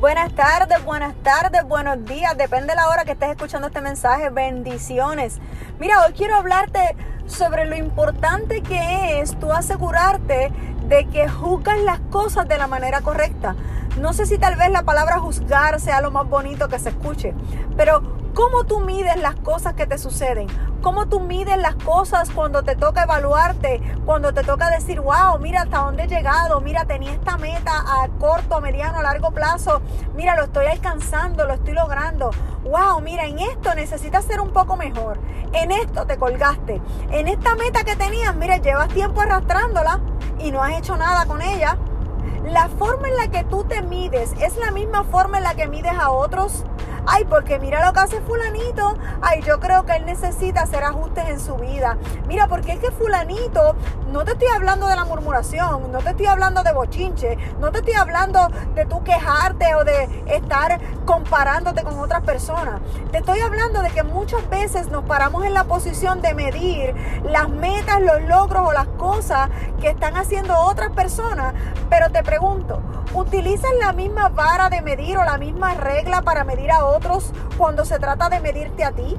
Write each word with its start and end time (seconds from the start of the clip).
Buenas 0.00 0.32
tardes, 0.32 0.82
buenas 0.82 1.14
tardes, 1.16 1.62
buenos 1.64 2.02
días. 2.06 2.34
Depende 2.34 2.68
de 2.68 2.76
la 2.76 2.88
hora 2.88 3.04
que 3.04 3.12
estés 3.12 3.32
escuchando 3.32 3.66
este 3.66 3.82
mensaje. 3.82 4.30
Bendiciones. 4.30 5.38
Mira, 5.78 6.02
hoy 6.06 6.14
quiero 6.14 6.36
hablarte 6.36 6.96
sobre 7.26 7.66
lo 7.66 7.76
importante 7.76 8.62
que 8.62 9.20
es 9.20 9.38
tú 9.38 9.52
asegurarte 9.52 10.50
de 10.88 11.06
que 11.08 11.28
juzgas 11.28 11.78
las 11.80 12.00
cosas 12.00 12.48
de 12.48 12.56
la 12.56 12.66
manera 12.66 13.02
correcta. 13.02 13.56
No 14.00 14.14
sé 14.14 14.24
si 14.24 14.38
tal 14.38 14.56
vez 14.56 14.70
la 14.70 14.84
palabra 14.84 15.18
juzgar 15.18 15.78
sea 15.78 16.00
lo 16.00 16.10
más 16.10 16.26
bonito 16.26 16.68
que 16.68 16.78
se 16.78 16.88
escuche, 16.88 17.34
pero 17.76 18.19
¿cómo 18.34 18.64
tú 18.64 18.80
mides 18.80 19.16
las 19.16 19.34
cosas 19.36 19.74
que 19.74 19.86
te 19.86 19.98
suceden? 19.98 20.46
¿Cómo 20.82 21.06
tú 21.08 21.20
mides 21.20 21.58
las 21.58 21.74
cosas 21.74 22.30
cuando 22.30 22.62
te 22.62 22.74
toca 22.74 23.02
evaluarte? 23.02 23.82
Cuando 24.06 24.32
te 24.32 24.42
toca 24.42 24.70
decir, 24.70 25.00
wow, 25.00 25.38
mira 25.38 25.62
hasta 25.62 25.78
dónde 25.80 26.04
he 26.04 26.08
llegado, 26.08 26.60
mira, 26.62 26.86
tenía 26.86 27.12
esta 27.12 27.36
meta 27.36 27.72
a 27.72 28.08
corto, 28.18 28.60
mediano, 28.60 29.02
largo 29.02 29.30
plazo, 29.30 29.82
mira, 30.14 30.36
lo 30.36 30.44
estoy 30.44 30.66
alcanzando, 30.66 31.44
lo 31.44 31.54
estoy 31.54 31.74
logrando. 31.74 32.30
Wow, 32.64 33.00
mira, 33.02 33.26
en 33.26 33.38
esto 33.38 33.74
necesitas 33.74 34.24
ser 34.24 34.40
un 34.40 34.52
poco 34.52 34.76
mejor. 34.76 35.18
En 35.52 35.70
esto 35.70 36.06
te 36.06 36.16
colgaste. 36.16 36.80
En 37.10 37.28
esta 37.28 37.54
meta 37.56 37.84
que 37.84 37.96
tenías, 37.96 38.34
mira, 38.34 38.56
llevas 38.56 38.88
tiempo 38.88 39.20
arrastrándola 39.20 40.00
y 40.38 40.50
no 40.50 40.62
has 40.62 40.78
hecho 40.78 40.96
nada 40.96 41.26
con 41.26 41.42
ella. 41.42 41.76
La 42.44 42.68
forma 42.68 43.08
en 43.08 43.16
la 43.16 43.28
que 43.28 43.44
tú 43.44 43.64
te 43.64 43.82
mides 43.82 44.32
es 44.40 44.56
la 44.56 44.70
misma 44.70 45.04
forma 45.04 45.38
en 45.38 45.44
la 45.44 45.54
que 45.54 45.68
mides 45.68 45.92
a 45.92 46.10
otros. 46.10 46.64
Ay, 47.06 47.24
porque 47.24 47.58
mira 47.58 47.84
lo 47.84 47.92
que 47.92 48.00
hace 48.00 48.20
fulanito. 48.20 48.96
Ay, 49.22 49.42
yo 49.42 49.58
creo 49.60 49.84
que 49.84 49.92
él 49.96 50.06
necesita 50.06 50.62
hacer 50.62 50.84
ajustes 50.84 51.28
en 51.28 51.40
su 51.40 51.56
vida. 51.56 51.96
Mira, 52.26 52.46
porque 52.46 52.72
es 52.72 52.80
que 52.80 52.90
fulanito, 52.90 53.74
no 54.12 54.24
te 54.24 54.32
estoy 54.32 54.48
hablando 54.48 54.86
de 54.86 54.96
la 54.96 55.04
murmuración, 55.04 55.90
no 55.90 55.98
te 55.98 56.10
estoy 56.10 56.26
hablando 56.26 56.62
de 56.62 56.72
bochinche, 56.72 57.38
no 57.58 57.70
te 57.70 57.78
estoy 57.78 57.94
hablando 57.94 58.48
de 58.74 58.84
tú 58.86 59.02
quejarte 59.02 59.74
o 59.74 59.84
de 59.84 60.24
estar 60.26 60.80
comparándote 61.04 61.82
con 61.82 61.98
otras 61.98 62.22
personas. 62.22 62.80
Te 63.10 63.18
estoy 63.18 63.40
hablando 63.40 63.82
de 63.82 63.90
que 63.90 64.02
muchas 64.02 64.48
veces 64.50 64.88
nos 64.88 65.04
paramos 65.04 65.44
en 65.44 65.54
la 65.54 65.64
posición 65.64 66.20
de 66.22 66.34
medir 66.34 66.94
las 67.24 67.48
metas, 67.48 68.00
los 68.00 68.22
logros 68.22 68.68
o 68.68 68.72
las 68.72 68.86
cosas 68.98 69.48
que 69.80 69.88
están 69.88 70.16
haciendo 70.16 70.58
otras 70.58 70.90
personas. 70.90 71.54
Pero 71.88 72.10
te 72.10 72.22
pregunto, 72.22 72.80
¿utilizas 73.14 73.70
la 73.80 73.92
misma 73.92 74.28
vara 74.28 74.68
de 74.68 74.82
medir 74.82 75.18
o 75.18 75.24
la 75.24 75.38
misma 75.38 75.74
regla 75.74 76.22
para 76.22 76.44
medir 76.44 76.70
a 76.70 76.84
otros 76.84 76.89
cuando 77.56 77.84
se 77.84 77.98
trata 77.98 78.28
de 78.28 78.40
medirte 78.40 78.84
a 78.84 78.92
ti? 78.92 79.16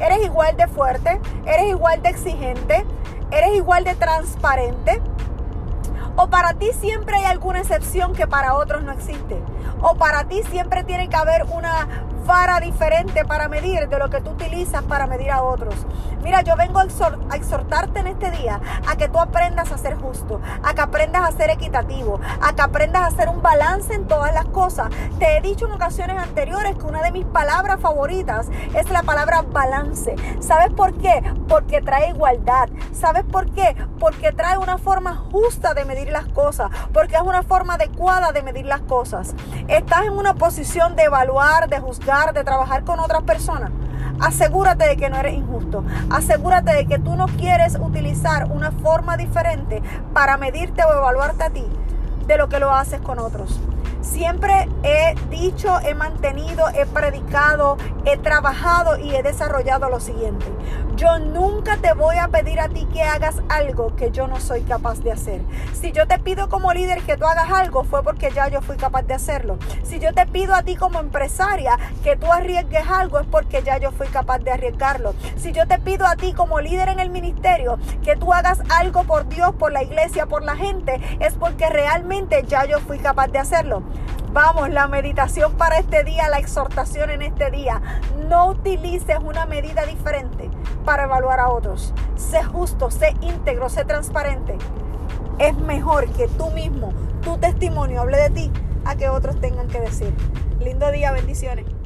¿Eres 0.00 0.24
igual 0.24 0.56
de 0.56 0.68
fuerte? 0.68 1.20
¿Eres 1.46 1.68
igual 1.68 2.02
de 2.02 2.10
exigente? 2.10 2.84
¿Eres 3.30 3.56
igual 3.56 3.84
de 3.84 3.94
transparente? 3.94 5.00
¿O 6.16 6.28
para 6.28 6.54
ti 6.54 6.70
siempre 6.78 7.16
hay 7.16 7.24
alguna 7.24 7.60
excepción 7.60 8.12
que 8.12 8.26
para 8.26 8.54
otros 8.54 8.82
no 8.82 8.92
existe? 8.92 9.40
¿O 9.80 9.94
para 9.94 10.24
ti 10.24 10.42
siempre 10.50 10.84
tiene 10.84 11.08
que 11.08 11.16
haber 11.16 11.44
una 11.44 11.86
vara 12.28 12.60
diferente 12.60 13.24
para 13.24 13.48
medir 13.48 13.88
de 13.88 13.98
lo 13.98 14.10
que 14.10 14.20
tú 14.20 14.32
utilizas 14.32 14.82
para 14.82 15.06
medir 15.06 15.30
a 15.30 15.42
otros. 15.42 15.74
Mira, 16.22 16.42
yo 16.42 16.56
vengo 16.56 16.78
a, 16.78 16.84
exhortarte 17.34 18.00
en 18.00 18.06
este 18.08 18.30
día 18.30 18.60
a 18.86 18.96
que 18.96 19.08
tú 19.08 19.18
aprendas 19.18 19.72
a 19.72 19.78
ser 19.78 19.96
justo, 19.96 20.38
a 20.62 20.74
que 20.74 20.80
aprendas 20.82 21.26
a 21.26 21.32
ser 21.34 21.48
equitativo, 21.48 22.20
a 22.42 22.52
que 22.52 22.60
aprendas 22.60 23.02
a 23.02 23.06
hacer 23.06 23.30
un 23.30 23.40
balance 23.40 23.94
en 23.94 24.06
todas 24.06 24.34
las 24.34 24.44
cosas. 24.44 24.90
Te 25.18 25.38
he 25.38 25.40
dicho 25.40 25.64
en 25.64 25.72
ocasiones 25.72 26.18
anteriores 26.18 26.76
que 26.76 26.84
una 26.84 27.02
de 27.02 27.12
mis 27.12 27.24
palabras 27.24 27.80
favoritas 27.80 28.48
es 28.74 28.90
la 28.90 29.02
palabra 29.04 29.40
balance. 29.50 30.14
¿Sabes 30.40 30.70
por 30.74 30.92
qué? 30.98 31.22
Porque 31.48 31.80
trae 31.80 32.10
igualdad. 32.10 32.68
¿Sabes 32.92 33.24
por 33.24 33.50
qué? 33.52 33.74
Porque 33.98 34.32
trae 34.32 34.58
una 34.58 34.76
forma 34.76 35.16
justa 35.32 35.72
de 35.72 35.86
medir 35.86 36.10
las 36.10 36.26
cosas, 36.26 36.70
porque 36.92 37.16
es 37.16 37.22
una 37.22 37.42
forma 37.42 37.74
adecuada 37.74 38.32
de 38.32 38.42
medir 38.42 38.66
las 38.66 38.82
cosas. 38.82 39.34
Estás 39.66 40.02
en 40.02 40.12
una 40.12 40.34
posición 40.34 40.94
de 40.94 41.04
evaluar, 41.04 41.70
de 41.70 41.80
juzgar 41.80 42.17
de 42.26 42.44
trabajar 42.44 42.84
con 42.84 43.00
otras 43.00 43.22
personas, 43.22 43.70
asegúrate 44.20 44.88
de 44.88 44.96
que 44.96 45.08
no 45.08 45.16
eres 45.16 45.34
injusto. 45.34 45.84
Asegúrate 46.10 46.74
de 46.74 46.86
que 46.86 46.98
tú 46.98 47.16
no 47.16 47.26
quieres 47.26 47.76
utilizar 47.80 48.50
una 48.50 48.72
forma 48.72 49.16
diferente 49.16 49.82
para 50.12 50.36
medirte 50.36 50.82
o 50.84 50.92
evaluarte 50.92 51.44
a 51.44 51.50
ti 51.50 51.64
de 52.26 52.36
lo 52.36 52.48
que 52.48 52.58
lo 52.58 52.74
haces 52.74 53.00
con 53.00 53.18
otros. 53.18 53.60
Siempre 54.00 54.68
he 54.82 55.14
dicho, 55.28 55.80
he 55.80 55.94
mantenido, 55.94 56.68
he 56.70 56.86
predicado, 56.86 57.76
he 58.04 58.16
trabajado 58.16 58.98
y 58.98 59.14
he 59.14 59.22
desarrollado 59.22 59.88
lo 59.88 60.00
siguiente. 60.00 60.46
Yo 60.96 61.18
nunca 61.18 61.76
te 61.76 61.92
voy 61.94 62.16
a 62.16 62.28
pedir 62.28 62.58
a 62.60 62.68
ti 62.68 62.86
que 62.92 63.02
hagas 63.02 63.36
algo 63.48 63.94
que 63.94 64.10
yo 64.10 64.26
no 64.26 64.40
soy 64.40 64.62
capaz 64.62 65.00
de 65.00 65.12
hacer. 65.12 65.40
Si 65.72 65.92
yo 65.92 66.06
te 66.08 66.18
pido 66.18 66.48
como 66.48 66.72
líder 66.72 67.02
que 67.02 67.16
tú 67.16 67.24
hagas 67.24 67.50
algo, 67.50 67.84
fue 67.84 68.02
porque 68.02 68.30
ya 68.32 68.48
yo 68.48 68.62
fui 68.62 68.76
capaz 68.76 69.02
de 69.02 69.14
hacerlo. 69.14 69.58
Si 69.84 70.00
yo 70.00 70.12
te 70.12 70.26
pido 70.26 70.54
a 70.54 70.62
ti 70.62 70.74
como 70.74 70.98
empresaria 70.98 71.78
que 72.02 72.16
tú 72.16 72.32
arriesgues 72.32 72.88
algo, 72.88 73.20
es 73.20 73.26
porque 73.26 73.62
ya 73.62 73.78
yo 73.78 73.92
fui 73.92 74.08
capaz 74.08 74.40
de 74.40 74.50
arriesgarlo. 74.50 75.14
Si 75.36 75.52
yo 75.52 75.66
te 75.68 75.78
pido 75.78 76.06
a 76.06 76.16
ti 76.16 76.32
como 76.32 76.60
líder 76.60 76.88
en 76.88 76.98
el 76.98 77.10
ministerio 77.10 77.78
que 78.02 78.16
tú 78.16 78.32
hagas 78.32 78.60
algo 78.68 79.04
por 79.04 79.28
Dios, 79.28 79.54
por 79.54 79.72
la 79.72 79.82
iglesia, 79.82 80.26
por 80.26 80.42
la 80.42 80.56
gente, 80.56 81.00
es 81.20 81.34
porque 81.34 81.68
realmente 81.68 82.44
ya 82.48 82.64
yo 82.64 82.80
fui 82.80 82.98
capaz 82.98 83.28
de 83.28 83.38
hacerlo. 83.38 83.82
Vamos, 84.32 84.68
la 84.68 84.86
meditación 84.88 85.54
para 85.54 85.78
este 85.78 86.04
día, 86.04 86.28
la 86.28 86.38
exhortación 86.38 87.08
en 87.08 87.22
este 87.22 87.50
día. 87.50 87.80
No 88.28 88.48
utilices 88.48 89.16
una 89.24 89.46
medida 89.46 89.86
diferente 89.86 90.50
para 90.84 91.04
evaluar 91.04 91.40
a 91.40 91.48
otros. 91.48 91.94
Sé 92.14 92.42
justo, 92.42 92.90
sé 92.90 93.14
íntegro, 93.22 93.70
sé 93.70 93.86
transparente. 93.86 94.58
Es 95.38 95.56
mejor 95.56 96.10
que 96.12 96.28
tú 96.28 96.50
mismo, 96.50 96.92
tu 97.22 97.38
testimonio 97.38 98.02
hable 98.02 98.18
de 98.18 98.30
ti, 98.30 98.52
a 98.84 98.96
que 98.96 99.08
otros 99.08 99.40
tengan 99.40 99.66
que 99.68 99.80
decir. 99.80 100.14
Lindo 100.60 100.90
día, 100.90 101.10
bendiciones. 101.12 101.77